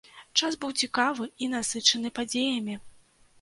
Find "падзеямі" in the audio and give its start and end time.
2.17-2.79